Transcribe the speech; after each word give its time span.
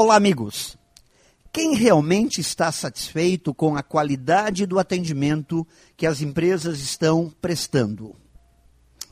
Olá, 0.00 0.14
amigos. 0.14 0.78
Quem 1.52 1.74
realmente 1.74 2.40
está 2.40 2.70
satisfeito 2.70 3.52
com 3.52 3.76
a 3.76 3.82
qualidade 3.82 4.64
do 4.64 4.78
atendimento 4.78 5.66
que 5.96 6.06
as 6.06 6.20
empresas 6.20 6.78
estão 6.78 7.34
prestando? 7.40 8.14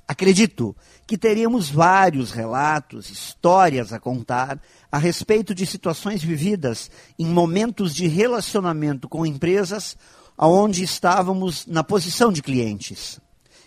Acredito 0.06 0.76
que 1.04 1.18
teríamos 1.18 1.68
vários 1.68 2.30
relatos, 2.30 3.10
histórias 3.10 3.92
a 3.92 3.98
contar 3.98 4.62
a 4.88 4.96
respeito 4.96 5.52
de 5.52 5.66
situações 5.66 6.22
vividas 6.22 6.88
em 7.18 7.26
momentos 7.26 7.92
de 7.92 8.06
relacionamento 8.06 9.08
com 9.08 9.26
empresas 9.26 9.96
onde 10.38 10.84
estávamos 10.84 11.66
na 11.66 11.82
posição 11.82 12.30
de 12.30 12.40
clientes. 12.40 13.20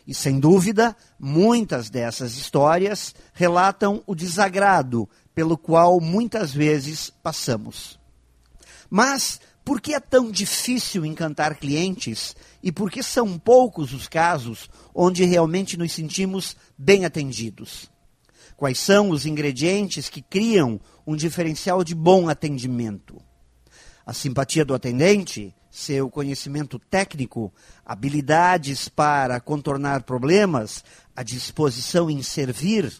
E 0.09 0.13
sem 0.15 0.39
dúvida, 0.39 0.97
muitas 1.19 1.87
dessas 1.87 2.35
histórias 2.35 3.13
relatam 3.31 4.01
o 4.07 4.15
desagrado 4.15 5.07
pelo 5.35 5.55
qual 5.55 6.01
muitas 6.01 6.51
vezes 6.51 7.11
passamos. 7.21 7.99
Mas 8.89 9.39
por 9.63 9.79
que 9.79 9.93
é 9.93 9.99
tão 9.99 10.31
difícil 10.31 11.05
encantar 11.05 11.59
clientes 11.59 12.35
e 12.63 12.71
por 12.71 12.89
que 12.89 13.03
são 13.03 13.37
poucos 13.37 13.93
os 13.93 14.07
casos 14.07 14.67
onde 14.95 15.23
realmente 15.25 15.77
nos 15.77 15.91
sentimos 15.91 16.57
bem 16.75 17.05
atendidos? 17.05 17.87
Quais 18.57 18.79
são 18.79 19.11
os 19.11 19.27
ingredientes 19.27 20.09
que 20.09 20.23
criam 20.23 20.81
um 21.05 21.15
diferencial 21.15 21.83
de 21.83 21.93
bom 21.93 22.27
atendimento? 22.27 23.21
A 24.03 24.11
simpatia 24.11 24.65
do 24.65 24.73
atendente, 24.73 25.53
seu 25.69 26.09
conhecimento 26.09 26.79
técnico, 26.79 27.53
habilidades 27.85 28.89
para 28.89 29.39
contornar 29.39 30.03
problemas, 30.03 30.83
a 31.15 31.23
disposição 31.23 32.09
em 32.09 32.21
servir, 32.23 32.91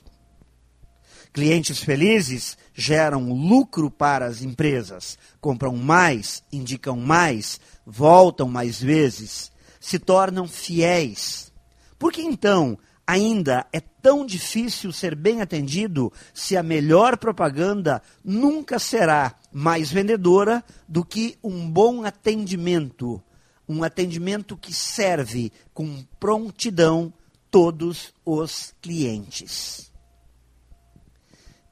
Clientes 1.31 1.83
felizes 1.83 2.57
geram 2.73 3.31
lucro 3.31 3.91
para 3.91 4.25
as 4.25 4.41
empresas, 4.41 5.17
compram 5.39 5.75
mais, 5.75 6.43
indicam 6.51 6.97
mais, 6.97 7.59
voltam 7.85 8.47
mais 8.47 8.81
vezes, 8.81 9.51
se 9.79 9.99
tornam 9.99 10.47
fiéis. 10.47 11.51
Por 11.99 12.11
que 12.11 12.21
então 12.21 12.77
ainda 13.09 13.65
é 13.73 13.79
tão 13.79 14.23
difícil 14.23 14.93
ser 14.93 15.15
bem 15.15 15.41
atendido 15.41 16.13
se 16.31 16.55
a 16.55 16.61
melhor 16.61 17.17
propaganda 17.17 18.03
nunca 18.23 18.77
será 18.77 19.33
mais 19.51 19.91
vendedora 19.91 20.63
do 20.87 21.03
que 21.03 21.35
um 21.43 21.67
bom 21.67 22.03
atendimento? 22.03 23.19
Um 23.67 23.83
atendimento 23.83 24.55
que 24.55 24.71
serve 24.71 25.51
com 25.73 26.03
prontidão 26.19 27.11
todos 27.49 28.13
os 28.23 28.75
clientes. 28.79 29.91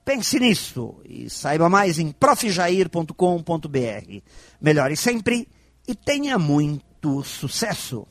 Pense 0.03 0.39
nisso 0.39 0.99
e 1.05 1.29
saiba 1.29 1.69
mais 1.69 1.99
em 1.99 2.11
profjair.com.br. 2.11 3.13
Melhore 4.59 4.97
sempre 4.97 5.47
e 5.87 5.93
tenha 5.93 6.39
muito 6.39 7.23
sucesso! 7.23 8.07